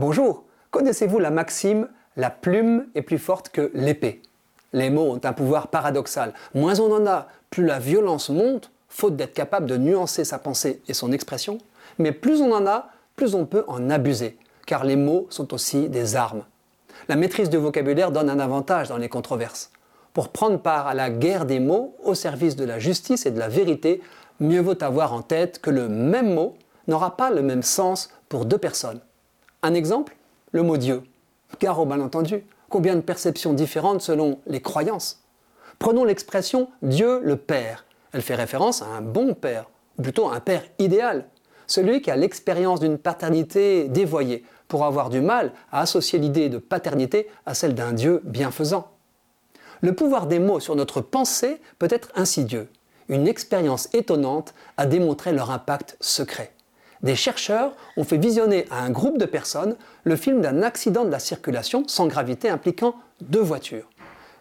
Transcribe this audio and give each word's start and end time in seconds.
Bonjour, 0.00 0.44
connaissez-vous 0.70 1.18
la 1.18 1.30
maxime 1.30 1.86
La 2.16 2.30
plume 2.30 2.86
est 2.94 3.02
plus 3.02 3.18
forte 3.18 3.50
que 3.50 3.70
l'épée? 3.74 4.22
Les 4.72 4.88
mots 4.88 5.12
ont 5.12 5.20
un 5.22 5.34
pouvoir 5.34 5.68
paradoxal. 5.68 6.32
Moins 6.54 6.80
on 6.80 6.90
en 6.90 7.06
a, 7.06 7.28
plus 7.50 7.66
la 7.66 7.78
violence 7.78 8.30
monte, 8.30 8.70
faute 8.88 9.14
d'être 9.14 9.34
capable 9.34 9.66
de 9.66 9.76
nuancer 9.76 10.24
sa 10.24 10.38
pensée 10.38 10.80
et 10.88 10.94
son 10.94 11.12
expression. 11.12 11.58
Mais 11.98 12.12
plus 12.12 12.40
on 12.40 12.50
en 12.50 12.66
a, 12.66 12.88
plus 13.14 13.34
on 13.34 13.44
peut 13.44 13.62
en 13.68 13.90
abuser, 13.90 14.38
car 14.64 14.84
les 14.84 14.96
mots 14.96 15.26
sont 15.28 15.52
aussi 15.52 15.90
des 15.90 16.16
armes. 16.16 16.44
La 17.08 17.16
maîtrise 17.16 17.50
du 17.50 17.58
vocabulaire 17.58 18.10
donne 18.10 18.30
un 18.30 18.40
avantage 18.40 18.88
dans 18.88 18.96
les 18.96 19.10
controverses. 19.10 19.70
Pour 20.14 20.30
prendre 20.30 20.60
part 20.60 20.86
à 20.86 20.94
la 20.94 21.10
guerre 21.10 21.44
des 21.44 21.60
mots 21.60 21.94
au 22.04 22.14
service 22.14 22.56
de 22.56 22.64
la 22.64 22.78
justice 22.78 23.26
et 23.26 23.32
de 23.32 23.38
la 23.38 23.48
vérité, 23.48 24.00
mieux 24.40 24.62
vaut 24.62 24.82
avoir 24.82 25.12
en 25.12 25.20
tête 25.20 25.60
que 25.60 25.68
le 25.68 25.90
même 25.90 26.32
mot 26.32 26.54
n'aura 26.88 27.18
pas 27.18 27.30
le 27.30 27.42
même 27.42 27.62
sens 27.62 28.08
pour 28.30 28.46
deux 28.46 28.56
personnes. 28.56 29.02
Un 29.62 29.74
exemple 29.74 30.16
Le 30.52 30.62
mot 30.62 30.78
Dieu. 30.78 31.02
Car 31.58 31.78
au 31.78 31.84
malentendu, 31.84 32.44
combien 32.70 32.96
de 32.96 33.02
perceptions 33.02 33.52
différentes 33.52 34.00
selon 34.00 34.40
les 34.46 34.62
croyances? 34.62 35.22
Prenons 35.78 36.04
l'expression 36.04 36.70
Dieu 36.80 37.20
le 37.22 37.36
Père. 37.36 37.84
Elle 38.12 38.22
fait 38.22 38.34
référence 38.34 38.80
à 38.80 38.86
un 38.86 39.02
bon 39.02 39.34
père, 39.34 39.68
ou 39.98 40.02
plutôt 40.02 40.28
à 40.28 40.34
un 40.34 40.40
père 40.40 40.64
idéal, 40.78 41.26
celui 41.66 42.00
qui 42.00 42.10
a 42.10 42.16
l'expérience 42.16 42.80
d'une 42.80 42.96
paternité 42.96 43.88
dévoyée, 43.88 44.44
pour 44.66 44.86
avoir 44.86 45.10
du 45.10 45.20
mal 45.20 45.52
à 45.70 45.80
associer 45.80 46.18
l'idée 46.18 46.48
de 46.48 46.56
paternité 46.56 47.28
à 47.44 47.52
celle 47.52 47.74
d'un 47.74 47.92
Dieu 47.92 48.22
bienfaisant. 48.24 48.88
Le 49.82 49.94
pouvoir 49.94 50.26
des 50.26 50.38
mots 50.38 50.60
sur 50.60 50.74
notre 50.74 51.02
pensée 51.02 51.60
peut 51.78 51.88
être 51.90 52.08
insidieux. 52.14 52.68
Une 53.10 53.28
expérience 53.28 53.90
étonnante 53.92 54.54
a 54.78 54.86
démontré 54.86 55.32
leur 55.32 55.50
impact 55.50 55.98
secret 56.00 56.54
des 57.02 57.16
chercheurs 57.16 57.74
ont 57.96 58.04
fait 58.04 58.18
visionner 58.18 58.66
à 58.70 58.82
un 58.82 58.90
groupe 58.90 59.18
de 59.18 59.24
personnes 59.24 59.76
le 60.04 60.16
film 60.16 60.40
d'un 60.40 60.62
accident 60.62 61.04
de 61.04 61.10
la 61.10 61.18
circulation 61.18 61.84
sans 61.86 62.06
gravité 62.06 62.48
impliquant 62.48 62.94
deux 63.20 63.40
voitures. 63.40 63.88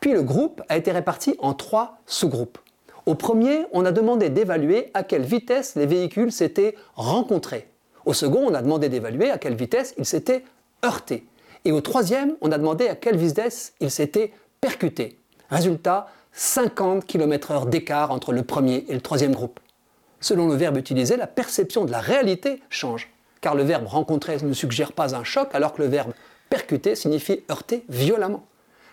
Puis 0.00 0.12
le 0.12 0.22
groupe 0.22 0.62
a 0.68 0.76
été 0.76 0.92
réparti 0.92 1.34
en 1.38 1.54
trois 1.54 1.98
sous-groupes. 2.06 2.58
Au 3.06 3.14
premier, 3.14 3.66
on 3.72 3.84
a 3.84 3.92
demandé 3.92 4.30
d'évaluer 4.30 4.90
à 4.94 5.02
quelle 5.02 5.22
vitesse 5.22 5.74
les 5.76 5.86
véhicules 5.86 6.32
s'étaient 6.32 6.74
rencontrés. 6.94 7.68
Au 8.06 8.12
second, 8.12 8.44
on 8.46 8.54
a 8.54 8.62
demandé 8.62 8.88
d'évaluer 8.88 9.30
à 9.30 9.38
quelle 9.38 9.54
vitesse 9.54 9.94
ils 9.98 10.06
s'étaient 10.06 10.44
heurtés. 10.84 11.26
Et 11.64 11.72
au 11.72 11.80
troisième, 11.80 12.36
on 12.40 12.52
a 12.52 12.58
demandé 12.58 12.88
à 12.88 12.94
quelle 12.94 13.16
vitesse 13.16 13.72
ils 13.80 13.90
s'étaient 13.90 14.32
percutés. 14.60 15.18
Résultat, 15.50 16.08
50 16.32 17.06
km/h 17.06 17.68
d'écart 17.68 18.10
entre 18.10 18.32
le 18.32 18.42
premier 18.42 18.84
et 18.88 18.94
le 18.94 19.00
troisième 19.00 19.32
groupe. 19.32 19.60
Selon 20.24 20.48
le 20.48 20.54
verbe 20.54 20.78
utilisé, 20.78 21.18
la 21.18 21.26
perception 21.26 21.84
de 21.84 21.90
la 21.90 22.00
réalité 22.00 22.62
change, 22.70 23.10
car 23.42 23.54
le 23.54 23.62
verbe 23.62 23.86
rencontrer 23.86 24.38
ne 24.42 24.54
suggère 24.54 24.92
pas 24.92 25.14
un 25.14 25.22
choc, 25.22 25.50
alors 25.52 25.74
que 25.74 25.82
le 25.82 25.88
verbe 25.88 26.14
percuter 26.48 26.94
signifie 26.94 27.42
heurter 27.50 27.84
violemment. 27.90 28.46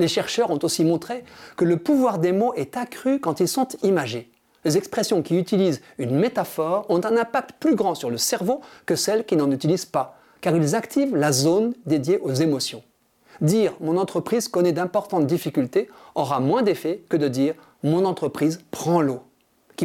Les 0.00 0.08
chercheurs 0.08 0.50
ont 0.50 0.58
aussi 0.64 0.84
montré 0.84 1.22
que 1.56 1.64
le 1.64 1.76
pouvoir 1.76 2.18
des 2.18 2.32
mots 2.32 2.54
est 2.54 2.76
accru 2.76 3.20
quand 3.20 3.38
ils 3.38 3.46
sont 3.46 3.68
imagés. 3.84 4.32
Les 4.64 4.76
expressions 4.76 5.22
qui 5.22 5.38
utilisent 5.38 5.80
une 5.96 6.18
métaphore 6.18 6.86
ont 6.88 7.00
un 7.04 7.16
impact 7.16 7.52
plus 7.60 7.76
grand 7.76 7.94
sur 7.94 8.10
le 8.10 8.18
cerveau 8.18 8.60
que 8.84 8.96
celles 8.96 9.24
qui 9.24 9.36
n'en 9.36 9.52
utilisent 9.52 9.86
pas, 9.86 10.18
car 10.40 10.56
ils 10.56 10.74
activent 10.74 11.14
la 11.14 11.30
zone 11.30 11.72
dédiée 11.86 12.18
aux 12.18 12.34
émotions. 12.34 12.82
Dire 13.40 13.74
mon 13.78 13.96
entreprise 13.96 14.48
connaît 14.48 14.72
d'importantes 14.72 15.28
difficultés 15.28 15.88
aura 16.16 16.40
moins 16.40 16.62
d'effet 16.62 17.04
que 17.08 17.16
de 17.16 17.28
dire 17.28 17.54
mon 17.84 18.06
entreprise 18.06 18.60
prend 18.72 19.00
l'eau 19.00 19.22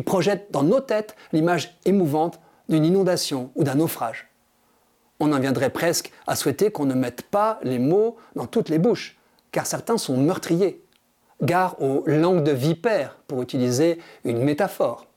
qui 0.03 0.29
dans 0.51 0.63
nos 0.63 0.79
têtes 0.79 1.15
l'image 1.31 1.77
émouvante 1.85 2.39
d'une 2.69 2.85
inondation 2.85 3.51
ou 3.55 3.63
d'un 3.63 3.75
naufrage. 3.75 4.29
On 5.19 5.31
en 5.31 5.39
viendrait 5.39 5.71
presque 5.71 6.11
à 6.27 6.35
souhaiter 6.35 6.71
qu'on 6.71 6.85
ne 6.85 6.93
mette 6.93 7.23
pas 7.23 7.59
les 7.63 7.79
mots 7.79 8.17
dans 8.35 8.45
toutes 8.45 8.69
les 8.69 8.77
bouches, 8.77 9.17
car 9.51 9.65
certains 9.65 9.97
sont 9.97 10.17
meurtriers. 10.17 10.83
Gare 11.41 11.81
aux 11.81 12.03
langues 12.05 12.43
de 12.43 12.51
vipère, 12.51 13.17
pour 13.27 13.41
utiliser 13.41 13.99
une 14.23 14.43
métaphore. 14.43 15.07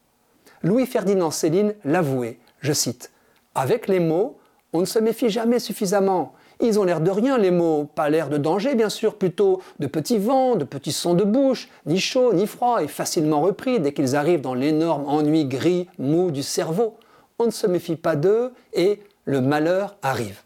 Louis-Ferdinand 0.62 1.30
Céline 1.30 1.74
l'avouait, 1.84 2.38
je 2.60 2.72
cite, 2.72 3.10
Avec 3.54 3.88
les 3.88 4.00
mots, 4.00 4.38
on 4.72 4.80
ne 4.80 4.86
se 4.86 4.98
méfie 4.98 5.30
jamais 5.30 5.58
suffisamment. 5.58 6.34
Ils 6.62 6.78
ont 6.78 6.84
l'air 6.84 7.00
de 7.00 7.10
rien, 7.10 7.38
les 7.38 7.50
mots. 7.50 7.88
Pas 7.94 8.10
l'air 8.10 8.28
de 8.28 8.36
danger, 8.36 8.74
bien 8.74 8.90
sûr, 8.90 9.16
plutôt 9.16 9.62
de 9.78 9.86
petits 9.86 10.18
vents, 10.18 10.56
de 10.56 10.64
petits 10.64 10.92
sons 10.92 11.14
de 11.14 11.24
bouche, 11.24 11.68
ni 11.86 11.98
chaud, 11.98 12.34
ni 12.34 12.46
froid, 12.46 12.82
et 12.82 12.88
facilement 12.88 13.40
repris 13.40 13.80
dès 13.80 13.92
qu'ils 13.92 14.14
arrivent 14.14 14.42
dans 14.42 14.54
l'énorme 14.54 15.04
ennui 15.06 15.46
gris, 15.46 15.88
mou 15.98 16.30
du 16.30 16.42
cerveau. 16.42 16.96
On 17.38 17.46
ne 17.46 17.50
se 17.50 17.66
méfie 17.66 17.96
pas 17.96 18.16
d'eux 18.16 18.52
et 18.74 19.00
le 19.24 19.40
malheur 19.40 19.96
arrive. 20.02 20.42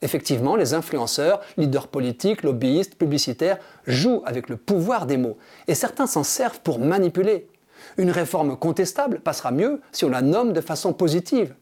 Effectivement, 0.00 0.56
les 0.56 0.74
influenceurs, 0.74 1.40
leaders 1.56 1.88
politiques, 1.88 2.42
lobbyistes, 2.42 2.96
publicitaires 2.96 3.58
jouent 3.86 4.22
avec 4.24 4.48
le 4.48 4.56
pouvoir 4.56 5.06
des 5.06 5.16
mots, 5.16 5.36
et 5.68 5.74
certains 5.74 6.06
s'en 6.06 6.22
servent 6.22 6.60
pour 6.60 6.78
manipuler. 6.78 7.48
Une 7.96 8.10
réforme 8.10 8.56
contestable 8.56 9.20
passera 9.20 9.50
mieux 9.50 9.80
si 9.92 10.04
on 10.04 10.10
la 10.10 10.22
nomme 10.22 10.52
de 10.52 10.60
façon 10.60 10.92
positive. 10.92 11.54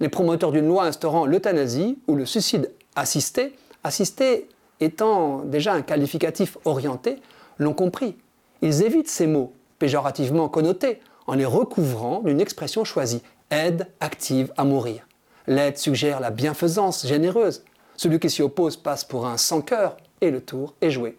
Les 0.00 0.08
promoteurs 0.08 0.52
d'une 0.52 0.68
loi 0.68 0.84
instaurant 0.84 1.26
l'euthanasie 1.26 1.98
ou 2.06 2.16
le 2.16 2.26
suicide 2.26 2.70
assister, 2.96 3.54
assister 3.84 4.48
étant 4.80 5.40
déjà 5.44 5.72
un 5.72 5.82
qualificatif 5.82 6.58
orienté, 6.64 7.16
l'ont 7.58 7.74
compris. 7.74 8.16
Ils 8.62 8.82
évitent 8.82 9.08
ces 9.08 9.26
mots 9.26 9.52
péjorativement 9.78 10.48
connotés 10.48 11.00
en 11.26 11.34
les 11.34 11.44
recouvrant 11.44 12.20
d'une 12.20 12.40
expression 12.40 12.84
choisie 12.84 13.22
aide 13.50 13.86
active 14.00 14.52
à 14.56 14.64
mourir. 14.64 15.06
L'aide 15.46 15.78
suggère 15.78 16.20
la 16.20 16.30
bienfaisance 16.30 17.06
généreuse. 17.06 17.62
Celui 17.96 18.18
qui 18.18 18.30
s'y 18.30 18.42
oppose 18.42 18.76
passe 18.76 19.04
pour 19.04 19.26
un 19.26 19.36
sans-cœur 19.36 19.96
et 20.20 20.30
le 20.30 20.40
tour 20.40 20.74
est 20.80 20.90
joué. 20.90 21.18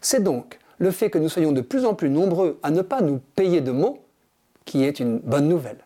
C'est 0.00 0.22
donc 0.22 0.58
le 0.78 0.90
fait 0.90 1.10
que 1.10 1.18
nous 1.18 1.28
soyons 1.28 1.52
de 1.52 1.60
plus 1.60 1.84
en 1.84 1.94
plus 1.94 2.10
nombreux 2.10 2.58
à 2.62 2.70
ne 2.70 2.82
pas 2.82 3.00
nous 3.00 3.20
payer 3.34 3.60
de 3.60 3.72
mots 3.72 4.04
qui 4.64 4.84
est 4.84 5.00
une 5.00 5.18
bonne 5.18 5.48
nouvelle. 5.48 5.84